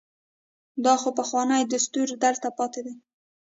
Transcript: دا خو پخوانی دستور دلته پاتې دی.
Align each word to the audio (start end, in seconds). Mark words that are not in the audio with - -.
دا 0.85 0.93
خو 1.01 1.09
پخوانی 1.19 1.61
دستور 1.71 2.07
دلته 2.23 2.47
پاتې 2.57 2.79
دی. 2.85 2.93